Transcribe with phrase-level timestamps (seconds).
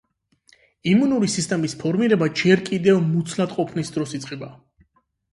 [0.91, 4.49] იმუნური სისტემის ფორმირება ჯერ კიდევ მუცლადყოფნის დროს იწყება.